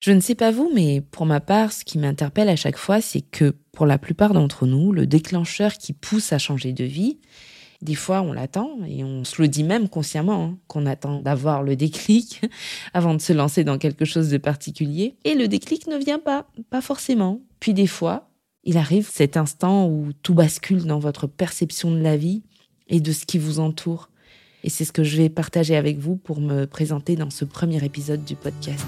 [0.00, 3.02] Je ne sais pas vous, mais pour ma part, ce qui m'interpelle à chaque fois,
[3.02, 7.18] c'est que pour la plupart d'entre nous, le déclencheur qui pousse à changer de vie,
[7.82, 11.62] des fois on l'attend et on se le dit même consciemment hein, qu'on attend d'avoir
[11.62, 12.40] le déclic
[12.94, 15.16] avant de se lancer dans quelque chose de particulier.
[15.24, 17.42] Et le déclic ne vient pas, pas forcément.
[17.58, 18.30] Puis des fois,
[18.64, 22.42] il arrive cet instant où tout bascule dans votre perception de la vie
[22.88, 24.08] et de ce qui vous entoure.
[24.64, 27.84] Et c'est ce que je vais partager avec vous pour me présenter dans ce premier
[27.84, 28.86] épisode du podcast.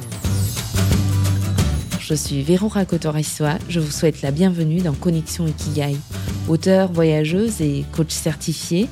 [2.04, 5.96] Je suis Véro Kotoriswa, je vous souhaite la bienvenue dans Connexion Ikigai.
[6.48, 8.88] Auteur, voyageuse et coach certifié,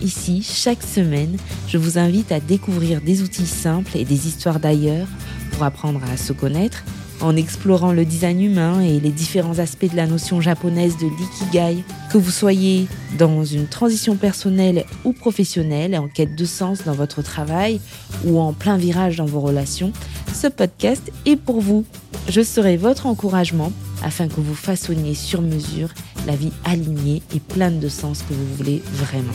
[0.00, 1.36] ici, chaque semaine,
[1.68, 5.06] je vous invite à découvrir des outils simples et des histoires d'ailleurs
[5.52, 6.82] pour apprendre à se connaître
[7.20, 11.84] en explorant le design humain et les différents aspects de la notion japonaise de l'ikigai.
[12.12, 12.86] Que vous soyez
[13.18, 17.80] dans une transition personnelle ou professionnelle, en quête de sens dans votre travail
[18.24, 19.92] ou en plein virage dans vos relations,
[20.34, 21.84] ce podcast est pour vous.
[22.28, 23.72] Je serai votre encouragement
[24.02, 25.88] afin que vous façonniez sur mesure
[26.26, 29.32] la vie alignée et pleine de sens que vous voulez vraiment.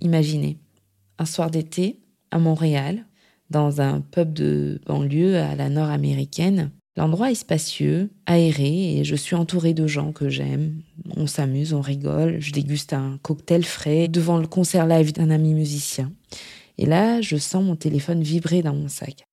[0.00, 0.60] Imaginez,
[1.18, 2.00] un soir d'été
[2.30, 3.04] à Montréal,
[3.50, 6.70] dans un pub de banlieue à la nord-américaine.
[6.96, 10.80] L'endroit est spacieux, aéré et je suis entourée de gens que j'aime.
[11.16, 15.54] On s'amuse, on rigole, je déguste un cocktail frais devant le concert live d'un ami
[15.54, 16.10] musicien.
[16.78, 19.24] Et là, je sens mon téléphone vibrer dans mon sac.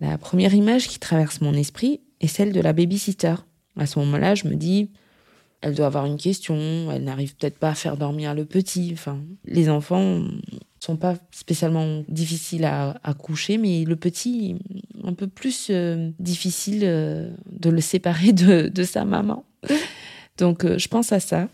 [0.00, 3.34] La première image qui traverse mon esprit est celle de la babysitter.
[3.76, 4.90] À ce moment-là, je me dis,
[5.60, 8.90] elle doit avoir une question, elle n'arrive peut-être pas à faire dormir le petit.
[8.92, 10.22] Enfin, les enfants
[10.80, 14.56] sont pas spécialement difficiles à, coucher, mais le petit,
[15.02, 19.44] un peu plus euh, difficile euh, de le séparer de, de sa maman.
[20.38, 21.48] Donc, euh, je pense à ça.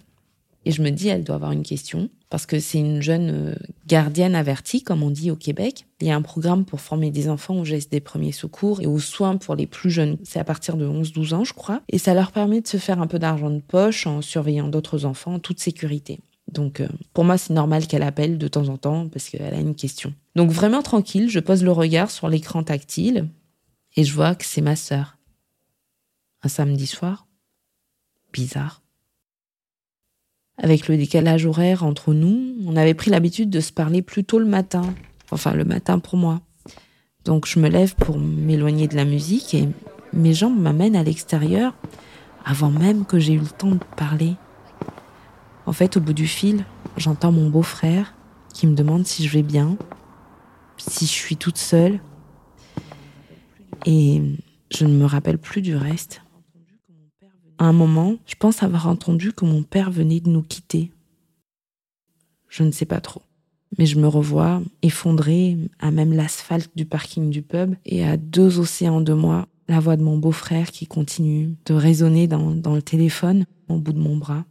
[0.65, 3.55] Et je me dis, elle doit avoir une question, parce que c'est une jeune euh,
[3.87, 5.87] gardienne avertie, comme on dit au Québec.
[6.01, 8.87] Il y a un programme pour former des enfants aux gestes des premiers secours et
[8.87, 10.17] aux soins pour les plus jeunes.
[10.25, 11.83] C'est à partir de 11-12 ans, je crois.
[11.89, 15.05] Et ça leur permet de se faire un peu d'argent de poche en surveillant d'autres
[15.05, 16.20] enfants en toute sécurité.
[16.51, 19.61] Donc, euh, pour moi, c'est normal qu'elle appelle de temps en temps parce qu'elle a
[19.61, 20.14] une question.
[20.35, 23.29] Donc, vraiment tranquille, je pose le regard sur l'écran tactile
[23.96, 25.19] et je vois que c'est ma sœur.
[26.42, 27.27] Un samedi soir.
[28.33, 28.83] Bizarre.
[30.57, 34.39] Avec le décalage horaire entre nous, on avait pris l'habitude de se parler plus tôt
[34.39, 34.95] le matin.
[35.31, 36.41] Enfin, le matin pour moi.
[37.25, 39.69] Donc je me lève pour m'éloigner de la musique et
[40.13, 41.75] mes jambes m'amènent à l'extérieur
[42.45, 44.35] avant même que j'ai eu le temps de parler.
[45.67, 46.64] En fait, au bout du fil,
[46.97, 48.14] j'entends mon beau-frère
[48.53, 49.77] qui me demande si je vais bien,
[50.77, 52.01] si je suis toute seule.
[53.87, 54.23] Et
[54.70, 56.23] je ne me rappelle plus du reste.
[57.59, 60.91] À un moment, je pense avoir entendu que mon père venait de nous quitter.
[62.48, 63.23] Je ne sais pas trop.
[63.79, 68.59] Mais je me revois effondrée à même l'asphalte du parking du pub et à deux
[68.59, 72.83] océans de moi, la voix de mon beau-frère qui continue de résonner dans, dans le
[72.83, 74.45] téléphone au bout de mon bras.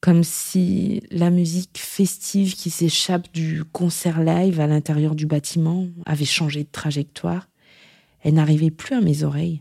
[0.00, 6.24] Comme si la musique festive qui s'échappe du concert live à l'intérieur du bâtiment avait
[6.24, 7.48] changé de trajectoire.
[8.20, 9.60] Elle n'arrivait plus à mes oreilles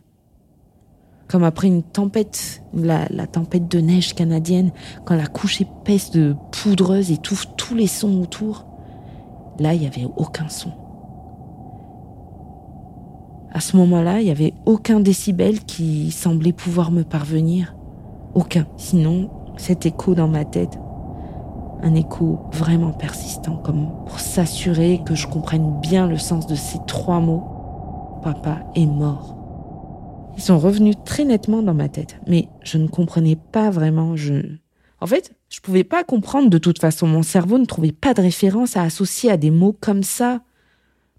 [1.31, 4.71] comme après une tempête, la, tempête de neige canadienne,
[5.05, 8.65] quand la couche épaisse de poudreuse étouffe tous les sons autour.
[9.57, 10.71] Là, il n'y avait aucun son.
[13.53, 17.75] À ce moment-là, il n'y avait aucun décibel qui semblait pouvoir me parvenir.
[18.33, 18.67] Aucun.
[18.75, 20.79] Sinon, cet écho dans ma tête,
[21.81, 26.79] un écho vraiment persistant, comme pour s'assurer que je comprenne bien le sens de ces
[26.87, 28.19] trois mots.
[28.21, 29.40] Papa est mort.
[30.37, 34.15] Ils sont revenus très nettement dans ma tête, mais je ne comprenais pas vraiment.
[34.15, 34.33] Je,
[34.99, 37.07] en fait, je pouvais pas comprendre de toute façon.
[37.07, 40.41] Mon cerveau ne trouvait pas de référence à associer à des mots comme ça,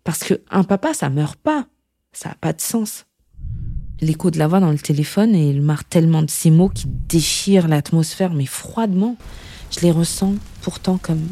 [0.04, 1.66] parce que un papa, ça meurt pas.
[2.12, 3.06] Ça a pas de sens.
[4.00, 7.68] L'écho de la voix dans le téléphone et le martèlement de ces mots qui déchirent
[7.68, 9.16] l'atmosphère, mais froidement,
[9.70, 11.28] je les ressens pourtant comme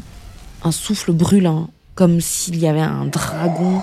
[0.62, 3.80] un souffle brûlant, comme s'il y avait un dragon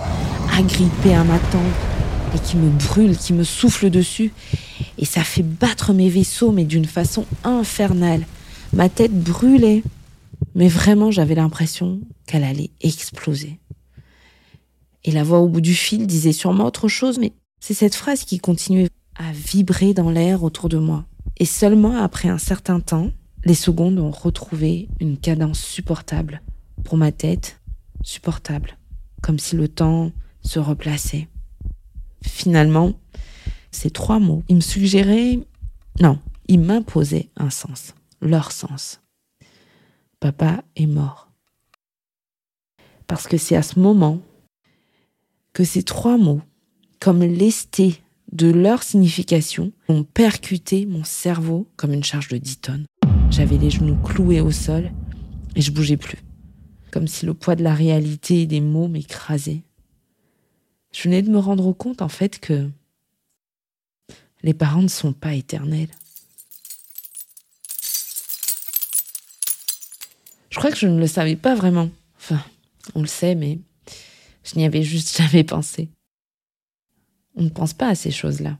[0.57, 1.86] agrippé à ma tempe
[2.35, 4.31] et qui me brûle, qui me souffle dessus.
[4.97, 8.25] Et ça fait battre mes vaisseaux, mais d'une façon infernale.
[8.73, 9.83] Ma tête brûlait.
[10.55, 13.59] Mais vraiment, j'avais l'impression qu'elle allait exploser.
[15.03, 18.23] Et la voix au bout du fil disait sûrement autre chose, mais c'est cette phrase
[18.23, 21.05] qui continuait à vibrer dans l'air autour de moi.
[21.37, 23.11] Et seulement après un certain temps,
[23.45, 26.41] les secondes ont retrouvé une cadence supportable.
[26.83, 27.61] Pour ma tête,
[28.03, 28.77] supportable.
[29.21, 31.27] Comme si le temps se replaçait.
[32.27, 32.93] Finalement,
[33.71, 35.39] ces trois mots, ils me suggéraient,
[35.99, 39.01] non, ils m'imposaient un sens, leur sens.
[40.19, 41.29] papa est mort.
[43.07, 44.21] Parce que c'est à ce moment
[45.53, 46.41] que ces trois mots,
[46.99, 48.01] comme lestés
[48.31, 52.85] de leur signification, ont percuté mon cerveau comme une charge de 10 tonnes.
[53.31, 54.91] J'avais les genoux cloués au sol
[55.55, 56.19] et je bougeais plus,
[56.91, 59.63] comme si le poids de la réalité et des mots m'écrasait.
[60.97, 62.71] Je venais de me rendre compte en fait que
[64.41, 65.91] les parents ne sont pas éternels.
[70.49, 71.91] Je crois que je ne le savais pas vraiment.
[72.15, 72.43] Enfin,
[72.95, 73.59] on le sait, mais
[74.43, 75.87] je n'y avais juste jamais pensé.
[77.35, 78.57] On ne pense pas à ces choses-là.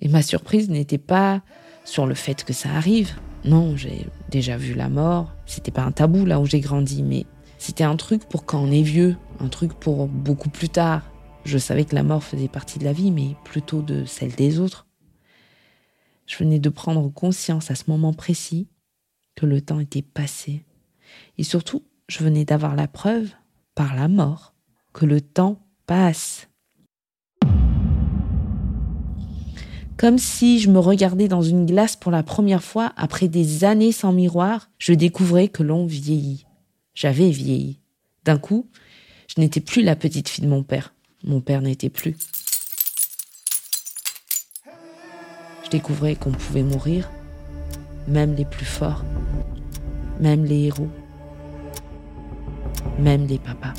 [0.00, 1.42] Et ma surprise n'était pas
[1.84, 3.12] sur le fait que ça arrive.
[3.44, 5.32] Non, j'ai déjà vu la mort.
[5.46, 7.24] C'était pas un tabou là où j'ai grandi, mais
[7.64, 11.10] c'était un truc pour quand on est vieux, un truc pour beaucoup plus tard.
[11.46, 14.60] Je savais que la mort faisait partie de la vie, mais plutôt de celle des
[14.60, 14.86] autres.
[16.26, 18.68] Je venais de prendre conscience à ce moment précis
[19.34, 20.62] que le temps était passé.
[21.38, 23.30] Et surtout, je venais d'avoir la preuve,
[23.74, 24.52] par la mort,
[24.92, 26.48] que le temps passe.
[29.96, 33.92] Comme si je me regardais dans une glace pour la première fois après des années
[33.92, 36.43] sans miroir, je découvrais que l'on vieillit.
[36.94, 37.80] J'avais vieilli.
[38.24, 38.68] D'un coup,
[39.26, 40.94] je n'étais plus la petite fille de mon père.
[41.24, 42.16] Mon père n'était plus.
[45.64, 47.10] Je découvrais qu'on pouvait mourir,
[48.06, 49.04] même les plus forts,
[50.20, 50.90] même les héros,
[52.98, 53.74] même les papas.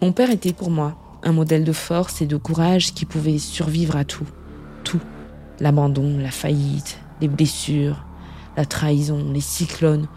[0.00, 3.96] Mon père était pour moi un modèle de force et de courage qui pouvait survivre
[3.96, 4.28] à tout.
[4.84, 5.00] Tout.
[5.60, 8.05] L'abandon, la faillite, les blessures,
[8.56, 10.08] la trahison, les cyclones.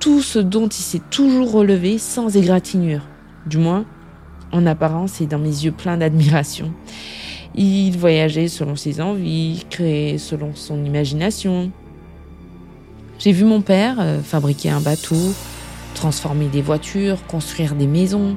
[0.00, 3.02] Tout ce dont il s'est toujours relevé sans égratignure.
[3.46, 3.84] Du moins,
[4.52, 6.72] en apparence et dans mes yeux pleins d'admiration.
[7.54, 11.70] Il voyageait selon ses envies, créait selon son imagination.
[13.18, 15.32] J'ai vu mon père euh, fabriquer un bateau,
[15.94, 18.36] transformer des voitures, construire des maisons,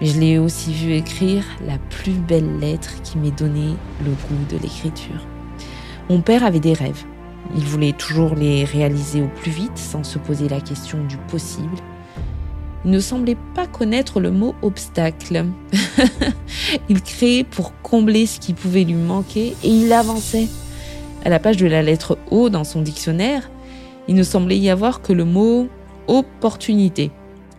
[0.00, 3.74] mais je l'ai aussi vu écrire la plus belle lettre qui m'ait donné
[4.04, 5.24] le goût de l'écriture.
[6.10, 7.04] Mon père avait des rêves.
[7.56, 11.76] Il voulait toujours les réaliser au plus vite sans se poser la question du possible.
[12.84, 15.46] Il ne semblait pas connaître le mot obstacle.
[16.88, 20.48] il créait pour combler ce qui pouvait lui manquer et il avançait.
[21.24, 23.50] À la page de la lettre O dans son dictionnaire,
[24.06, 25.68] il ne semblait y avoir que le mot
[26.06, 27.10] opportunité.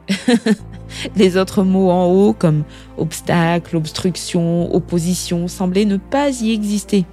[1.16, 2.64] Les autres mots en haut, comme
[2.98, 7.06] obstacle, obstruction, opposition, semblaient ne pas y exister.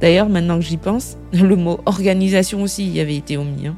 [0.00, 3.66] D'ailleurs, maintenant que j'y pense, le mot organisation aussi y avait été omis.
[3.66, 3.76] Hein.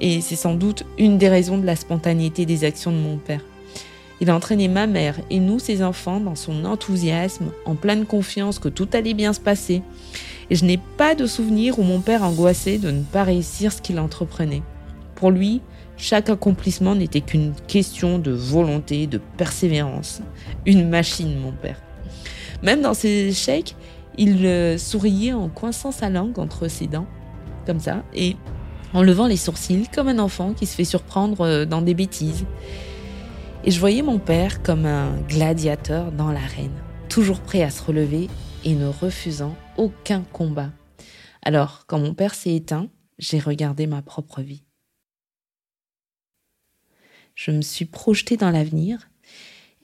[0.00, 3.42] Et c'est sans doute une des raisons de la spontanéité des actions de mon père.
[4.22, 8.58] Il a entraîné ma mère et nous, ses enfants, dans son enthousiasme, en pleine confiance
[8.58, 9.82] que tout allait bien se passer.
[10.50, 13.80] Et je n'ai pas de souvenir où mon père angoissait de ne pas réussir ce
[13.80, 14.62] qu'il entreprenait.
[15.14, 15.62] Pour lui,
[15.96, 20.20] chaque accomplissement n'était qu'une question de volonté, de persévérance.
[20.66, 21.80] Une machine, mon père.
[22.62, 23.74] Même dans ses échecs,
[24.18, 27.06] il euh, souriait en coinçant sa langue entre ses dents,
[27.66, 28.36] comme ça, et
[28.92, 32.44] en levant les sourcils comme un enfant qui se fait surprendre euh, dans des bêtises.
[33.64, 36.74] Et je voyais mon père comme un gladiateur dans l'arène,
[37.08, 38.28] toujours prêt à se relever
[38.64, 40.70] et ne refusant aucun combat.
[41.42, 44.64] Alors, quand mon père s'est éteint, j'ai regardé ma propre vie
[47.40, 49.09] je me suis projetée dans l'avenir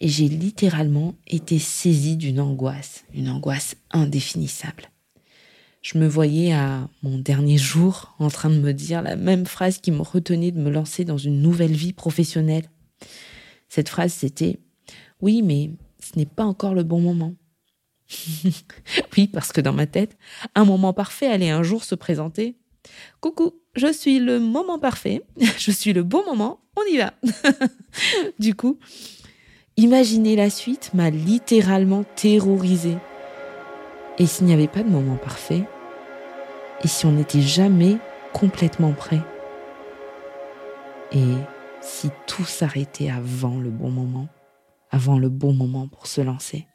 [0.01, 4.91] et j'ai littéralement été saisie d'une angoisse, une angoisse indéfinissable.
[5.83, 9.79] Je me voyais à mon dernier jour en train de me dire la même phrase
[9.79, 12.69] qui me retenait de me lancer dans une nouvelle vie professionnelle.
[13.69, 14.59] Cette phrase, c'était
[15.21, 17.35] Oui, mais ce n'est pas encore le bon moment.
[19.17, 20.17] oui, parce que dans ma tête,
[20.55, 22.57] un moment parfait allait un jour se présenter.
[23.21, 25.23] Coucou, je suis le moment parfait,
[25.59, 27.15] je suis le bon moment, on y va.
[28.39, 28.79] du coup,
[29.77, 32.97] imaginer la suite m'a littéralement terrorisée.
[34.19, 35.65] Et s'il n'y avait pas de moment parfait
[36.83, 37.99] Et si on n'était jamais
[38.33, 39.21] complètement prêt?
[41.13, 41.35] Et
[41.83, 44.29] si tout s'arrêtait avant le bon moment
[44.91, 46.67] Avant le bon moment pour se lancer?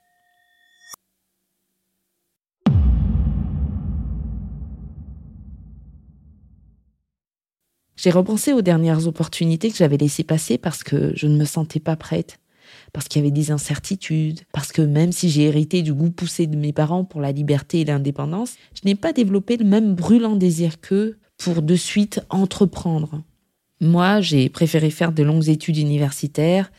[7.96, 11.79] J'ai repensé aux dernières opportunités que j'avais laissées passer parce que je ne me sentais
[11.79, 12.39] pas prête,
[12.93, 16.48] parce qu'il y avait des incertitudes, parce que même si j'ai hérité du goût poussé
[16.48, 20.36] de mes parents pour la liberté et l'indépendance, je n'ai pas développé le même brûlant
[20.36, 23.24] désir qu'eux pour de suite entreprendre.
[23.79, 26.71] Moi, j'ai préféré faire de longues études universitaires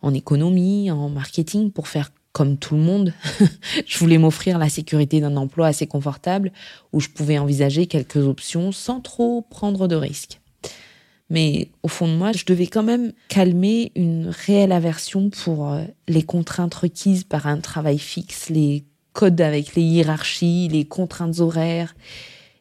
[0.00, 3.12] en économie, en marketing pour faire comme tout le monde,
[3.86, 6.52] je voulais m'offrir la sécurité d'un emploi assez confortable
[6.92, 10.40] où je pouvais envisager quelques options sans trop prendre de risques.
[11.30, 15.84] Mais au fond de moi, je devais quand même calmer une réelle aversion pour euh,
[16.06, 21.94] les contraintes requises par un travail fixe, les codes avec les hiérarchies, les contraintes horaires,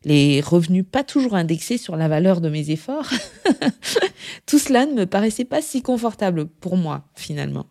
[0.03, 3.09] les revenus pas toujours indexés sur la valeur de mes efforts.
[4.45, 7.67] Tout cela ne me paraissait pas si confortable pour moi, finalement.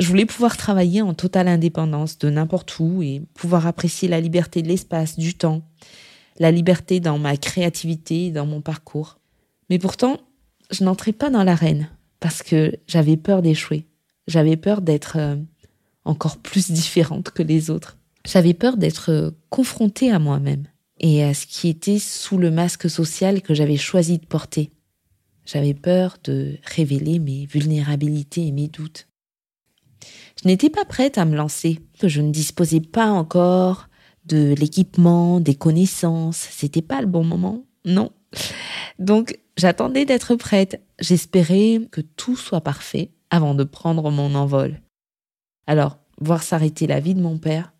[0.00, 4.62] Je voulais pouvoir travailler en totale indépendance de n'importe où et pouvoir apprécier la liberté
[4.62, 5.62] de l'espace, du temps,
[6.38, 9.18] la liberté dans ma créativité et dans mon parcours.
[9.72, 10.18] Mais pourtant,
[10.70, 11.88] je n'entrais pas dans l'arène
[12.20, 13.86] parce que j'avais peur d'échouer.
[14.26, 15.36] J'avais peur d'être euh,
[16.04, 17.96] encore plus différente que les autres.
[18.26, 20.66] J'avais peur d'être euh, confrontée à moi-même
[21.00, 24.72] et à ce qui était sous le masque social que j'avais choisi de porter.
[25.46, 29.08] J'avais peur de révéler mes vulnérabilités et mes doutes.
[30.42, 33.88] Je n'étais pas prête à me lancer, je ne disposais pas encore
[34.26, 37.64] de l'équipement, des connaissances, c'était pas le bon moment.
[37.86, 38.10] Non.
[38.98, 40.82] Donc, J'attendais d'être prête.
[40.98, 44.80] J'espérais que tout soit parfait avant de prendre mon envol.
[45.66, 47.72] Alors, voir s'arrêter la vie de mon père,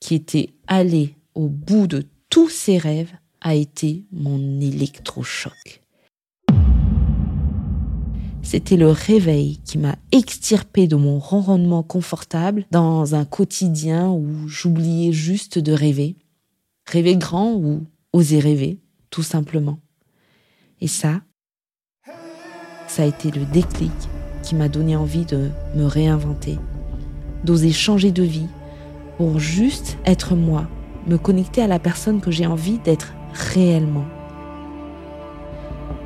[0.00, 5.82] qui était allé au bout de tous ses rêves, a été mon électrochoc.
[8.42, 15.12] C'était le réveil qui m'a extirpé de mon ronronnement confortable dans un quotidien où j'oubliais
[15.12, 16.16] juste de rêver.
[16.90, 19.78] Rêver grand ou oser rêver, tout simplement.
[20.80, 21.20] Et ça,
[22.86, 23.92] ça a été le déclic
[24.42, 26.56] qui m'a donné envie de me réinventer,
[27.42, 28.46] d'oser changer de vie
[29.16, 30.68] pour juste être moi,
[31.08, 34.06] me connecter à la personne que j'ai envie d'être réellement.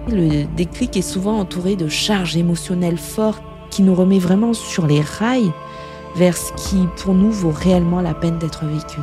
[0.08, 5.02] Le déclic est souvent entouré de charges émotionnelles fortes qui nous remet vraiment sur les
[5.02, 5.52] rails
[6.16, 9.00] vers ce qui pour nous vaut réellement la peine d'être vécu.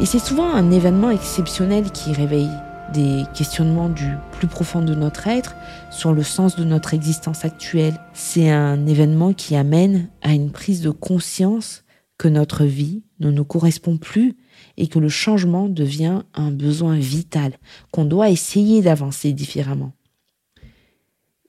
[0.00, 2.50] Et c'est souvent un événement exceptionnel qui réveille
[2.92, 5.54] des questionnements du plus profond de notre être
[5.90, 7.98] sur le sens de notre existence actuelle.
[8.12, 11.84] C'est un événement qui amène à une prise de conscience
[12.18, 14.36] que notre vie ne nous correspond plus
[14.76, 17.58] et que le changement devient un besoin vital,
[17.90, 19.92] qu'on doit essayer d'avancer différemment.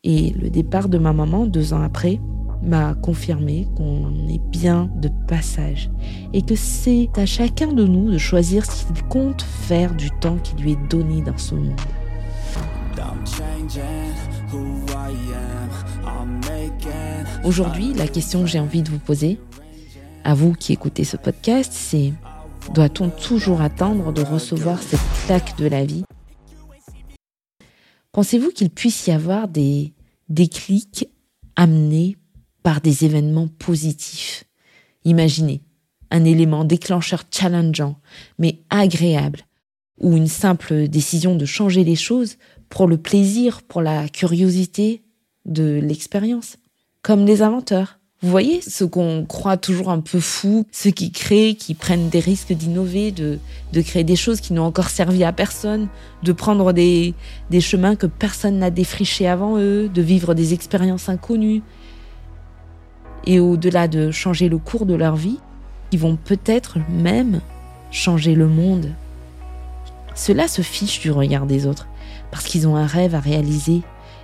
[0.04, 2.20] Et le départ de ma maman, deux ans après,
[2.64, 5.92] m'a confirmé qu'on est bien de passage
[6.34, 10.38] et que c'est à chacun de nous de choisir ce qu'il compte faire du temps
[10.38, 11.80] qui lui est donné dans ce monde.
[17.44, 19.40] Aujourd'hui, la question que j'ai envie de vous poser,
[20.24, 22.14] à vous qui écoutez ce podcast, c'est
[22.74, 26.06] doit-on toujours attendre de recevoir cette claque de la vie?
[28.14, 29.94] Pensez-vous qu'il puisse y avoir des
[30.30, 31.10] déclics
[31.56, 32.16] amenés
[32.64, 34.46] par des événements positifs.
[35.06, 35.62] Imaginez
[36.12, 38.00] un élément déclencheur challengeant,
[38.38, 39.42] mais agréable,
[40.00, 42.38] ou une simple décision de changer les choses
[42.70, 45.02] pour le plaisir, pour la curiosité
[45.46, 46.58] de l'expérience.
[47.02, 48.00] Comme les inventeurs.
[48.22, 52.22] Vous voyez, ceux qu'on croit toujours un peu fous, ceux qui créent, qui prennent des
[52.22, 53.38] risques d'innover, de,
[53.82, 55.90] créer des choses qui n'ont encore servi à personne,
[56.24, 57.16] de prendre des,
[57.50, 61.64] des chemins que personne n'a défrichés avant eux, de vivre des expériences inconnues,
[63.26, 65.40] et au-delà de changer le cours de leur vie,
[65.92, 67.42] ils vont peut-être même
[67.92, 68.92] changer le monde.
[70.16, 71.88] Cela se fiche du regard des autres,
[72.32, 73.82] parce qu'ils ont un rêve à réaliser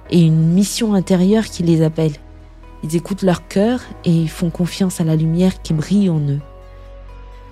[0.09, 2.13] et une mission intérieure qui les appelle.
[2.83, 6.41] Ils écoutent leur cœur et font confiance à la lumière qui brille en eux.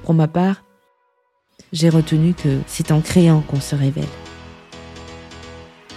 [0.04, 0.64] Pour ma part,
[1.74, 4.08] j'ai retenu que c'est en créant qu'on se révèle.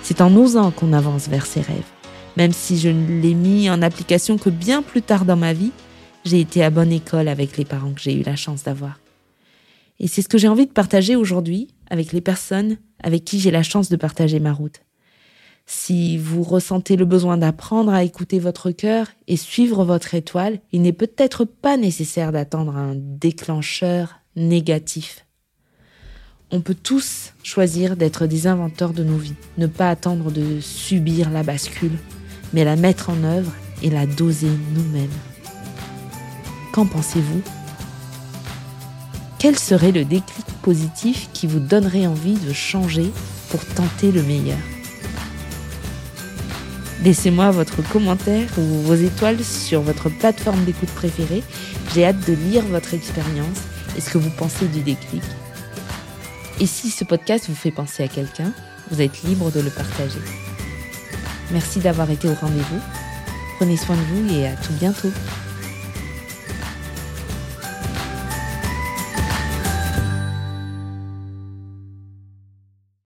[0.03, 2.00] C'est en osant qu'on avance vers ses rêves.
[2.37, 5.73] Même si je ne l'ai mis en application que bien plus tard dans ma vie,
[6.25, 9.01] j'ai été à bonne école avec les parents que j'ai eu la chance d'avoir.
[9.99, 13.51] Et c'est ce que j'ai envie de partager aujourd'hui avec les personnes avec qui j'ai
[13.51, 14.81] la chance de partager ma route.
[15.67, 20.83] Si vous ressentez le besoin d'apprendre à écouter votre cœur et suivre votre étoile, il
[20.83, 25.27] n'est peut-être pas nécessaire d'attendre un déclencheur négatif.
[26.51, 31.31] On peut tous choisir d'être des inventeurs de nos vies, ne pas attendre de subir
[31.31, 31.97] la bascule
[32.53, 33.53] mais la mettre en œuvre
[33.83, 35.09] et la doser nous-mêmes.
[36.73, 37.43] Qu'en pensez-vous?
[39.39, 43.11] Quel serait le déclic positif qui vous donnerait envie de changer
[43.51, 44.59] pour tenter le meilleur?
[47.03, 51.43] Laissez-moi votre commentaire ou vos étoiles sur votre plateforme d'écoute préférée.
[51.95, 53.59] J'ai hâte de lire votre expérience
[53.97, 55.23] et ce que vous pensez du déclic.
[56.61, 58.53] Et si ce podcast vous fait penser à quelqu'un,
[58.91, 60.21] vous êtes libre de le partager.
[61.53, 62.81] Merci d'avoir été au rendez-vous.
[63.57, 65.11] Prenez soin de vous et à tout bientôt.